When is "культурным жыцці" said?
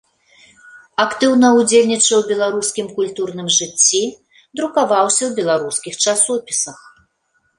2.97-4.01